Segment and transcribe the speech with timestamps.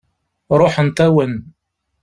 [0.59, 1.33] Ṛuḥent-awen.